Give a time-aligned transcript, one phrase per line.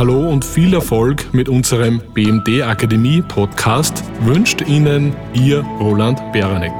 [0.00, 6.72] Hallo und viel Erfolg mit unserem BMD Akademie Podcast wünscht Ihnen Ihr Roland Beranek.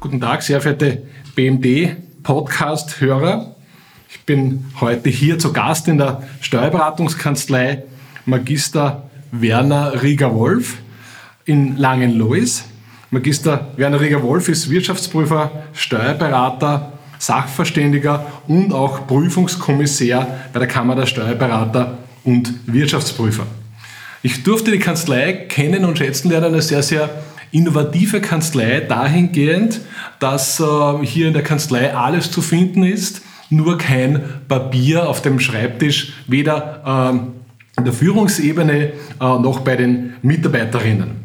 [0.00, 1.04] Guten Tag, sehr verehrte
[1.36, 1.94] BMD
[2.24, 3.54] Podcast Hörer.
[4.08, 7.84] Ich bin heute hier zu Gast in der Steuerberatungskanzlei
[8.26, 10.78] Magister Werner Rieger-Wolf
[11.44, 12.64] in Langenlois.
[13.12, 16.93] Magister Werner Rieger-Wolf ist Wirtschaftsprüfer, Steuerberater,
[17.26, 23.46] Sachverständiger und auch Prüfungskommissär bei der Kammer der Steuerberater und Wirtschaftsprüfer.
[24.22, 27.10] Ich durfte die Kanzlei kennen und schätzen lernen, eine sehr, sehr
[27.50, 29.80] innovative Kanzlei dahingehend,
[30.18, 30.64] dass äh,
[31.02, 37.12] hier in der Kanzlei alles zu finden ist, nur kein Papier auf dem Schreibtisch, weder
[37.14, 41.22] äh, in der Führungsebene äh, noch bei den Mitarbeiterinnen.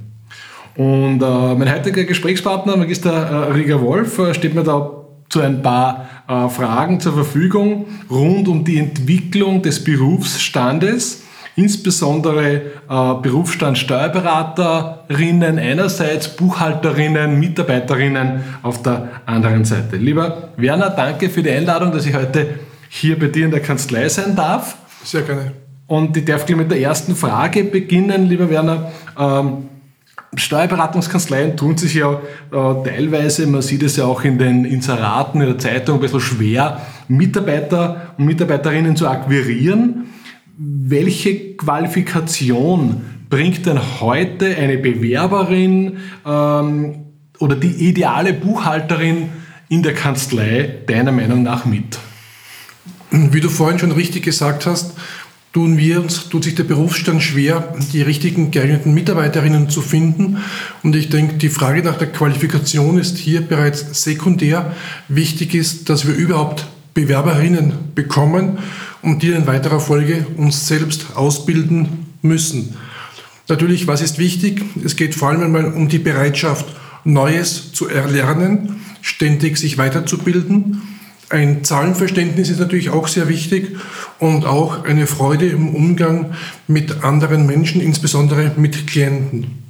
[0.76, 4.99] Und äh, mein heutiger Gesprächspartner, Magister Rieger Wolf, steht mir da
[5.30, 11.24] zu ein paar äh, Fragen zur Verfügung rund um die Entwicklung des Berufsstandes,
[11.56, 12.62] insbesondere äh,
[13.22, 19.98] Berufsstand Steuerberaterinnen einerseits, Buchhalterinnen, Mitarbeiterinnen auf der anderen Seite.
[19.98, 24.10] Lieber Werner, danke für die Einladung, dass ich heute hier bei dir in der Kanzlei
[24.10, 24.78] sein darf.
[25.04, 25.52] Sehr gerne.
[25.86, 28.92] Und ich darf gleich mit der ersten Frage beginnen, lieber Werner.
[29.18, 29.70] Ähm,
[30.36, 35.48] Steuerberatungskanzleien tun sich ja äh, teilweise, man sieht es ja auch in den Inseraten, in
[35.48, 40.06] der Zeitung, ein bisschen schwer, Mitarbeiter und Mitarbeiterinnen zu akquirieren.
[40.58, 47.06] Welche Qualifikation bringt denn heute eine Bewerberin ähm,
[47.40, 49.30] oder die ideale Buchhalterin
[49.70, 51.98] in der Kanzlei deiner Meinung nach mit?
[53.12, 54.94] Wie du vorhin schon richtig gesagt hast,
[55.54, 60.38] tun wir uns, tut sich der Berufsstand schwer, die richtigen geeigneten Mitarbeiterinnen zu finden.
[60.84, 64.76] Und ich denke, die Frage nach der Qualifikation ist hier bereits sekundär.
[65.08, 68.60] Wichtig ist, dass wir überhaupt Bewerberinnen bekommen
[69.02, 72.76] und die in weiterer Folge uns selbst ausbilden müssen.
[73.48, 74.64] Natürlich, was ist wichtig?
[74.84, 76.66] Es geht vor allem einmal um die Bereitschaft,
[77.06, 80.99] Neues zu erlernen, ständig sich weiterzubilden
[81.30, 83.78] ein Zahlenverständnis ist natürlich auch sehr wichtig
[84.18, 86.34] und auch eine Freude im Umgang
[86.68, 89.64] mit anderen Menschen, insbesondere mit Klienten.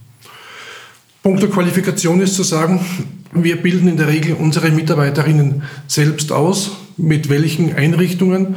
[1.21, 2.79] Punkt der Qualifikation ist zu sagen,
[3.33, 8.55] wir bilden in der Regel unsere Mitarbeiterinnen selbst aus, mit welchen Einrichtungen,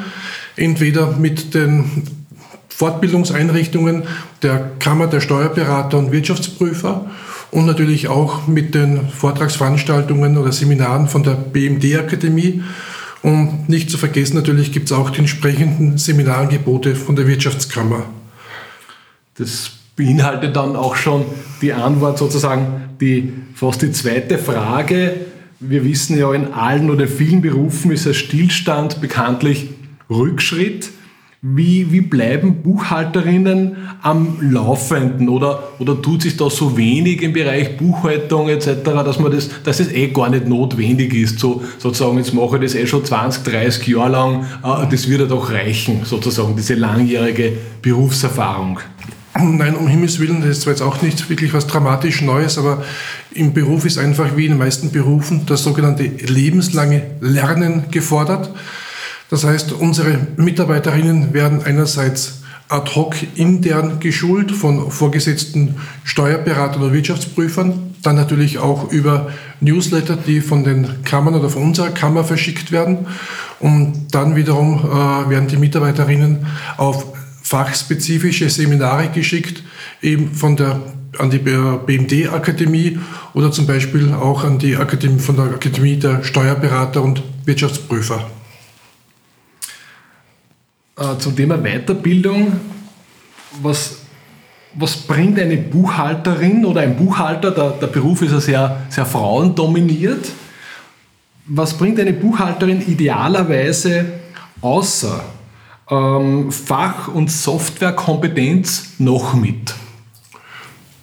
[0.56, 2.04] entweder mit den
[2.68, 4.04] Fortbildungseinrichtungen
[4.42, 7.10] der Kammer der Steuerberater und Wirtschaftsprüfer
[7.50, 12.62] und natürlich auch mit den Vortragsveranstaltungen oder Seminaren von der BMD-Akademie
[13.22, 18.04] und nicht zu vergessen, natürlich gibt es auch die entsprechenden Seminarangebote von der Wirtschaftskammer.
[19.36, 21.24] Das beinhaltet dann auch schon
[21.60, 25.14] die Antwort sozusagen, die fast die zweite Frage.
[25.60, 29.70] Wir wissen ja, in allen oder vielen Berufen ist ein Stillstand bekanntlich
[30.10, 30.90] Rückschritt.
[31.44, 37.76] Wie, wie bleiben Buchhalterinnen am Laufenden oder, oder tut sich da so wenig im Bereich
[37.76, 42.32] Buchhaltung etc., dass, man das, dass es eh gar nicht notwendig ist, so, sozusagen, jetzt
[42.32, 46.02] mache ich das eh schon 20, 30 Jahre lang, äh, das wird ja doch reichen,
[46.04, 48.78] sozusagen, diese langjährige Berufserfahrung.
[49.36, 52.84] Nein, um Himmels Willen, das ist zwar jetzt auch nicht wirklich was dramatisch Neues, aber
[53.34, 58.48] im Beruf ist einfach wie in den meisten Berufen das sogenannte lebenslange Lernen gefordert.
[59.32, 67.94] Das heißt, unsere Mitarbeiterinnen werden einerseits ad hoc intern geschult von vorgesetzten Steuerberatern oder Wirtschaftsprüfern,
[68.02, 69.30] dann natürlich auch über
[69.62, 73.06] Newsletter, die von den Kammern oder von unserer Kammer verschickt werden.
[73.58, 76.44] Und dann wiederum äh, werden die Mitarbeiterinnen
[76.76, 77.06] auf
[77.42, 79.62] fachspezifische Seminare geschickt,
[80.02, 80.78] eben von der
[81.16, 82.98] an die BMD-Akademie
[83.32, 88.26] oder zum Beispiel auch an die Akademie, von der Akademie der Steuerberater und Wirtschaftsprüfer.
[90.96, 92.52] Äh, zum Thema Weiterbildung.
[93.62, 94.02] Was,
[94.74, 100.26] was bringt eine Buchhalterin oder ein Buchhalter, der, der Beruf ist ja sehr, sehr frauendominiert,
[101.46, 104.04] was bringt eine Buchhalterin idealerweise
[104.60, 105.24] außer
[105.90, 109.74] ähm, Fach- und Softwarekompetenz noch mit?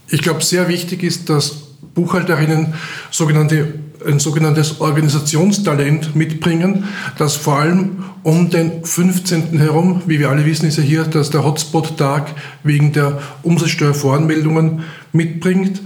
[0.07, 1.51] Ich glaube, sehr wichtig ist, dass
[1.93, 2.73] Buchhalterinnen
[3.11, 3.73] sogenannte
[4.05, 6.85] ein sogenanntes Organisationstalent mitbringen,
[7.17, 9.57] das vor allem um den 15.
[9.59, 15.81] herum, wie wir alle wissen, ist ja hier dass der Hotspot-Tag wegen der Umsatzsteuervoranmeldungen mitbringt.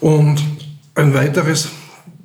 [0.00, 0.42] Und
[0.94, 1.68] ein weiteres,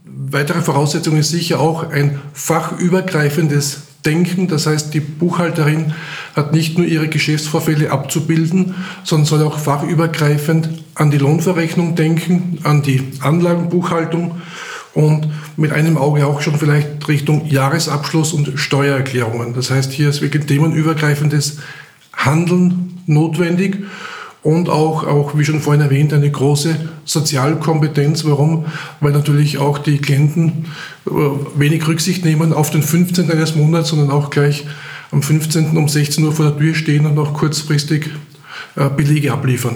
[0.04, 4.48] weitere Voraussetzung ist sicher auch ein fachübergreifendes Denken.
[4.48, 5.94] Das heißt, die Buchhalterin
[6.36, 12.82] hat nicht nur ihre Geschäftsvorfälle abzubilden, sondern soll auch fachübergreifend an die Lohnverrechnung denken, an
[12.82, 14.42] die Anlagenbuchhaltung
[14.96, 15.28] und
[15.58, 19.54] mit einem Auge auch schon vielleicht Richtung Jahresabschluss und Steuererklärungen.
[19.54, 21.60] Das heißt, hier ist wirklich themenübergreifendes
[22.14, 23.84] Handeln notwendig
[24.42, 28.24] und auch, auch, wie schon vorhin erwähnt, eine große Sozialkompetenz.
[28.26, 28.66] Warum?
[29.02, 30.68] Weil natürlich auch die Klienten
[31.08, 31.12] äh,
[31.56, 33.30] wenig Rücksicht nehmen auf den 15.
[33.32, 34.66] eines Monats, sondern auch gleich
[35.12, 35.76] am 15.
[35.76, 38.12] um 16 Uhr vor der Tür stehen und auch kurzfristig
[38.76, 39.76] äh, Belege abliefern.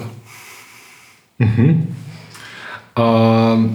[1.40, 1.88] Mhm.
[2.96, 3.70] Ähm,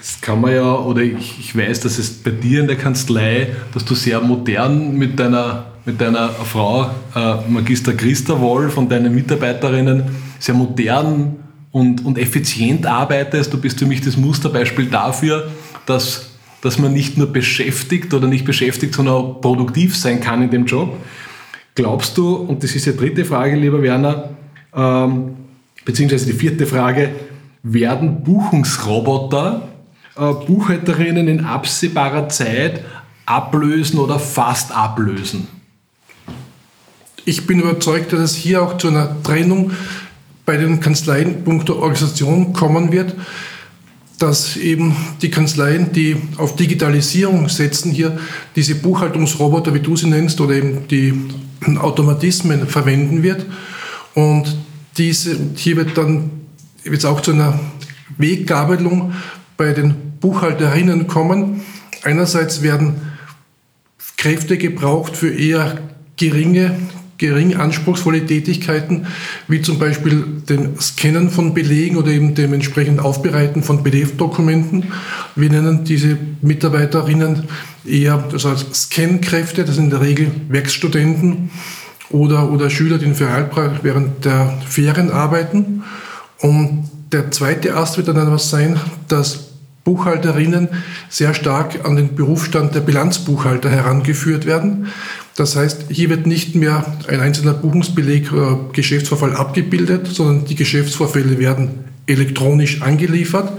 [0.00, 3.48] jetzt kann man ja, oder ich, ich weiß, dass es bei dir in der Kanzlei,
[3.74, 9.14] dass du sehr modern mit deiner mit deiner Frau äh, Magister Christa Wolf und deinen
[9.14, 10.04] Mitarbeiterinnen
[10.38, 11.36] sehr modern
[11.70, 13.52] und, und effizient arbeitest.
[13.52, 15.50] Du bist für mich das Musterbeispiel dafür,
[15.86, 16.30] dass,
[16.60, 20.66] dass man nicht nur beschäftigt oder nicht beschäftigt, sondern auch produktiv sein kann in dem
[20.66, 20.94] Job.
[21.74, 24.30] Glaubst du, und das ist die dritte Frage, lieber Werner,
[24.74, 25.36] ähm,
[25.84, 27.10] beziehungsweise die vierte Frage,
[27.62, 29.70] werden Buchungsroboter
[30.14, 32.84] Buchhalterinnen in absehbarer Zeit
[33.26, 35.48] ablösen oder fast ablösen?
[37.24, 39.72] Ich bin überzeugt, dass es hier auch zu einer Trennung
[40.46, 43.14] bei den Kanzleien punkto Organisation kommen wird,
[44.18, 48.18] dass eben die Kanzleien, die auf Digitalisierung setzen, hier
[48.56, 51.14] diese Buchhaltungsroboter, wie du sie nennst, oder eben die
[51.78, 53.46] Automatismen verwenden wird.
[54.14, 54.56] Und
[54.98, 56.30] diese, hier wird dann
[56.84, 57.58] jetzt auch zu einer
[58.18, 59.12] Weggabelung
[59.60, 61.60] bei den Buchhalterinnen kommen.
[62.02, 62.94] Einerseits werden
[64.16, 65.76] Kräfte gebraucht für eher
[66.16, 66.78] geringe
[67.18, 69.06] gering anspruchsvolle Tätigkeiten,
[69.46, 74.94] wie zum Beispiel den Scannen von Belegen oder eben dementsprechend Aufbereiten von PDF-Dokumenten.
[75.36, 77.44] Wir nennen diese Mitarbeiterinnen
[77.84, 81.50] eher das als Scan-Kräfte, das sind in der Regel Werkstudenten
[82.08, 85.82] oder, oder Schüler, die in Ferialpreis während der Ferien arbeiten.
[86.38, 89.49] Und der zweite Ast wird dann etwas sein, dass
[89.84, 90.68] Buchhalterinnen
[91.08, 94.88] sehr stark an den Berufsstand der Bilanzbuchhalter herangeführt werden.
[95.36, 101.38] Das heißt, hier wird nicht mehr ein einzelner Buchungsbeleg oder Geschäftsvorfall abgebildet, sondern die Geschäftsvorfälle
[101.38, 103.52] werden elektronisch angeliefert,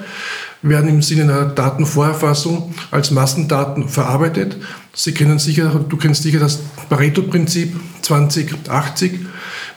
[0.62, 4.58] werden im Sinne einer Datenvorerfassung als Massendaten verarbeitet.
[4.94, 6.60] Sie kennen sicher, du kennst sicher das
[6.90, 9.12] Pareto-Prinzip 2080.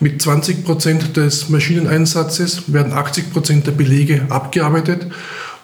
[0.00, 5.06] Mit 20 Prozent des Maschineneinsatzes werden 80 Prozent der Belege abgearbeitet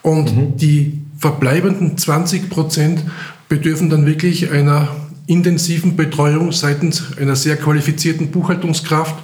[0.03, 0.57] und mhm.
[0.57, 3.05] die verbleibenden 20 Prozent
[3.49, 4.89] bedürfen dann wirklich einer
[5.27, 9.15] intensiven Betreuung seitens einer sehr qualifizierten Buchhaltungskraft.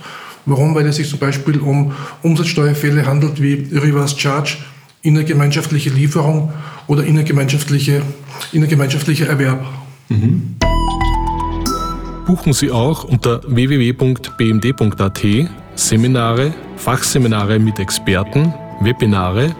[0.44, 0.74] Warum?
[0.74, 1.92] Weil es sich zum Beispiel um
[2.22, 4.58] Umsatzsteuerfälle handelt wie Reverse Charge,
[5.02, 6.52] innergemeinschaftliche Lieferung
[6.86, 8.02] oder innergemeinschaftliche,
[8.52, 9.64] innergemeinschaftlicher Erwerb.
[10.08, 10.56] Mhm.
[12.26, 15.22] Buchen Sie auch unter www.bmd.at
[15.76, 19.54] Seminare, Fachseminare mit Experten, Webinare,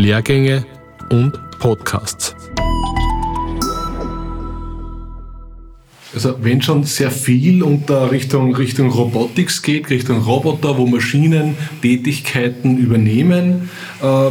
[0.00, 0.64] Lehrgänge
[1.10, 2.34] und Podcasts.
[6.14, 12.78] Also wenn schon sehr viel unter Richtung, Richtung Robotics geht, Richtung Roboter, wo Maschinen Tätigkeiten
[12.78, 13.68] übernehmen,
[14.02, 14.30] äh,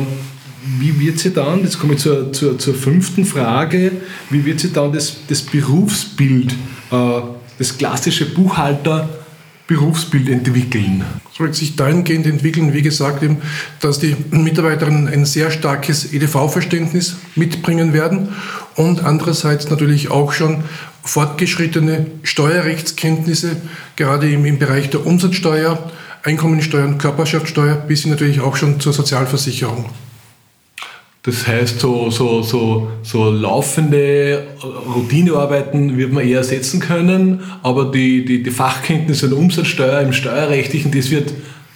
[0.80, 3.92] wie wird sie dann, jetzt komme ich zur, zur, zur fünften Frage,
[4.31, 6.51] wie wird sie dann das, das Berufsbild,
[6.92, 7.22] äh,
[7.60, 9.07] das klassische Buchhalter
[9.69, 11.04] Berufsbild entwickeln?
[11.38, 13.38] Soll sich dahingehend entwickeln, wie gesagt, eben,
[13.80, 18.30] dass die Mitarbeiterinnen ein sehr starkes EDV-Verständnis mitbringen werden
[18.75, 20.63] und andererseits natürlich auch schon
[21.04, 23.57] fortgeschrittene Steuerrechtskenntnisse,
[23.96, 25.91] gerade im, im Bereich der Umsatzsteuer,
[26.24, 29.86] Einkommensteuer und Körperschaftssteuer, bis hin natürlich auch schon zur Sozialversicherung.
[31.23, 38.23] Das heißt, so, so, so, so laufende Routinearbeiten wird man eher ersetzen können, aber die,
[38.23, 41.33] die, die Fachkenntnisse in Umsatzsteuer, im Steuerrechtlichen, das wird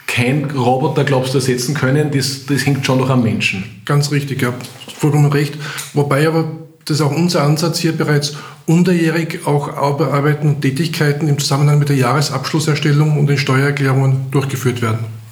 [0.07, 2.11] kein Roboter, glaubst du, ersetzen können.
[2.11, 3.63] Das, das hängt schon noch am Menschen.
[3.83, 4.53] Ganz richtig, ja.
[4.95, 5.55] Vollkommen recht.
[5.93, 6.45] Wobei aber
[6.85, 8.35] das ist auch unser Ansatz hier bereits
[8.65, 15.22] unterjährig auch Arbeiten und Tätigkeiten im Zusammenhang mit der Jahresabschlusserstellung und den Steuererklärungen durchgeführt werden.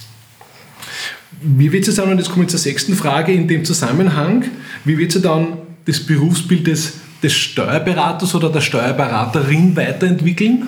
[1.41, 4.45] Wie wird sich dann, und jetzt komme ich zur sechsten Frage in dem Zusammenhang,
[4.85, 6.93] wie wird sich dann das Berufsbild des,
[7.23, 10.67] des Steuerberaters oder der Steuerberaterin weiterentwickeln?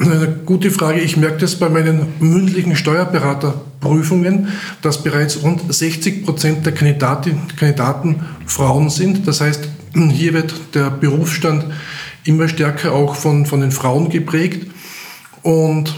[0.00, 1.00] Eine gute Frage.
[1.00, 4.48] Ich merke das bei meinen mündlichen Steuerberaterprüfungen,
[4.82, 9.28] dass bereits rund 60 Prozent der Kandidaten Frauen sind.
[9.28, 11.66] Das heißt, hier wird der Berufsstand
[12.24, 14.66] immer stärker auch von, von den Frauen geprägt.
[15.42, 15.94] Und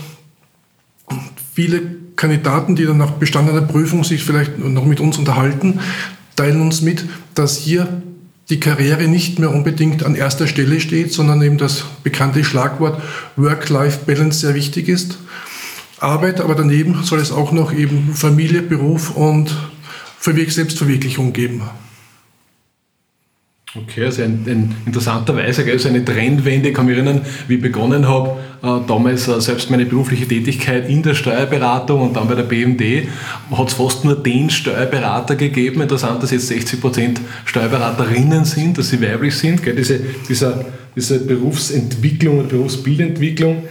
[1.55, 5.81] viele Kandidaten, die dann nach bestandener Prüfung sich vielleicht noch mit uns unterhalten,
[6.37, 8.01] teilen uns mit, dass hier
[8.49, 13.03] die Karriere nicht mehr unbedingt an erster Stelle steht, sondern eben das bekannte Schlagwort
[13.35, 15.19] Work-Life-Balance sehr wichtig ist.
[15.99, 19.57] Arbeit, aber daneben soll es auch noch eben Familie, Beruf und
[20.21, 21.63] Selbstverwirklichung geben.
[23.75, 26.75] Okay, also ein, ein interessanterweise, also eine Trendwende.
[26.75, 31.03] Kann mich erinnern, wie ich begonnen habe, äh, damals äh, selbst meine berufliche Tätigkeit in
[31.03, 33.09] der Steuerberatung und dann bei der BMD,
[33.51, 35.81] hat es fast nur den Steuerberater gegeben.
[35.81, 39.63] Interessant, dass jetzt 60 Prozent Steuerberaterinnen sind, dass sie weiblich sind.
[39.63, 39.75] Gell?
[39.75, 43.63] Diese, dieser, diese Berufsentwicklung und Berufsbildentwicklung.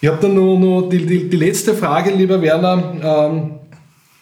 [0.00, 2.94] Ich habe dann noch, noch die, die, die, letzte Frage, lieber Werner.
[3.02, 3.59] Ähm,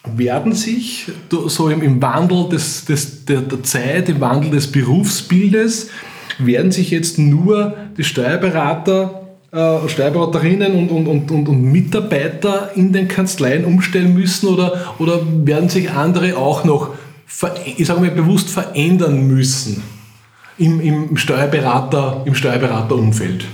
[0.05, 1.11] werden sich
[1.47, 5.89] so im, Wandel des, des, der, der Zeit, im Wandel des Berufsbildes,
[6.39, 12.93] werden sich jetzt nur die Steuerberater, äh, Steuerberaterinnen und, und, und, und, und Mitarbeiter in
[12.93, 16.91] den Kanzleien umstellen müssen oder, oder werden sich andere auch noch,
[17.77, 19.83] ich sage mal bewusst, verändern müssen
[20.57, 23.45] im, im, Steuerberater, im Steuerberaterumfeld?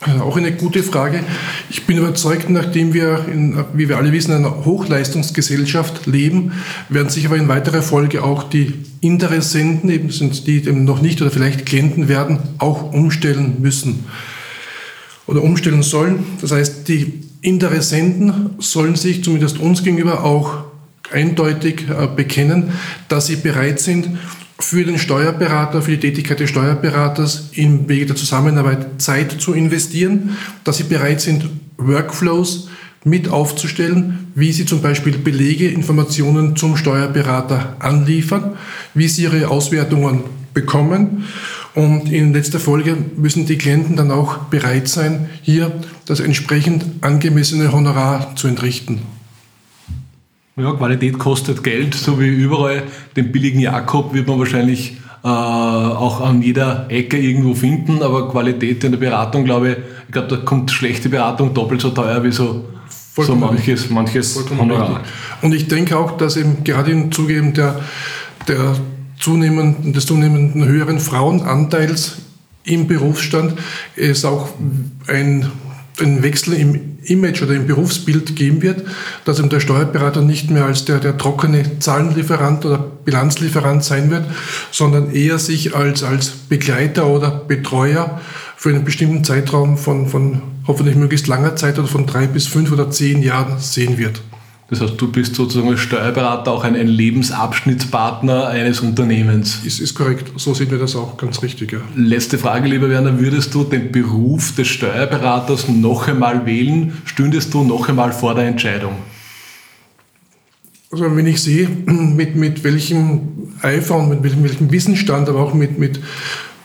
[0.00, 1.22] Auch eine gute Frage.
[1.68, 6.52] Ich bin überzeugt, nachdem wir, in, wie wir alle wissen, in einer Hochleistungsgesellschaft leben,
[6.88, 11.20] werden sich aber in weiterer Folge auch die Interessenten, eben sind die eben noch nicht
[11.20, 14.06] oder vielleicht Klienten werden, auch umstellen müssen
[15.26, 16.24] oder umstellen sollen.
[16.40, 20.64] Das heißt, die Interessenten sollen sich zumindest uns gegenüber auch
[21.12, 22.72] eindeutig äh, bekennen,
[23.08, 24.08] dass sie bereit sind,
[24.62, 30.36] für den Steuerberater, für die Tätigkeit des Steuerberaters im Wege der Zusammenarbeit Zeit zu investieren,
[30.64, 32.68] dass sie bereit sind, Workflows
[33.04, 38.52] mit aufzustellen, wie sie zum Beispiel Belege, Informationen zum Steuerberater anliefern,
[38.94, 41.24] wie sie ihre Auswertungen bekommen.
[41.74, 45.72] Und in letzter Folge müssen die Klienten dann auch bereit sein, hier
[46.04, 49.00] das entsprechend angemessene Honorar zu entrichten.
[50.60, 52.82] Ja, Qualität kostet Geld, so wie überall.
[53.16, 58.84] Den billigen Jakob wird man wahrscheinlich äh, auch an jeder Ecke irgendwo finden, aber Qualität
[58.84, 59.76] in der Beratung, glaube ich,
[60.06, 62.64] ich glaube, da kommt schlechte Beratung doppelt so teuer wie so,
[63.16, 65.02] so manches, manches Honorar.
[65.42, 67.80] Und ich denke auch, dass eben gerade im Zuge der,
[68.48, 68.76] der
[69.18, 72.18] zunehmenden, des zunehmenden höheren Frauenanteils
[72.64, 73.54] im Berufsstand
[73.96, 74.48] es auch
[75.06, 75.50] ein,
[76.00, 78.82] ein Wechsel im Image oder im Berufsbild geben wird,
[79.24, 84.24] dass eben der Steuerberater nicht mehr als der, der trockene Zahlenlieferant oder Bilanzlieferant sein wird,
[84.70, 88.20] sondern eher sich als, als Begleiter oder Betreuer
[88.56, 92.70] für einen bestimmten Zeitraum von, von hoffentlich möglichst langer Zeit oder von drei bis fünf
[92.72, 94.20] oder zehn Jahren sehen wird.
[94.70, 99.64] Das heißt, du bist sozusagen als Steuerberater auch ein, ein Lebensabschnittspartner eines Unternehmens.
[99.64, 101.72] Ist, ist korrekt, so sehen wir das auch, ganz richtig.
[101.72, 101.80] Ja.
[101.96, 106.92] Letzte Frage, lieber Werner, würdest du den Beruf des Steuerberaters noch einmal wählen?
[107.04, 108.92] Stündest du noch einmal vor der Entscheidung?
[110.92, 113.20] Also wenn ich sehe, mit, mit welchem
[113.62, 115.98] Eifer und mit welchem, Wissensstand, aber auch mit, mit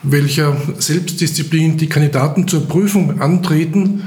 [0.04, 4.04] welcher Selbstdisziplin die Kandidaten zur Prüfung antreten,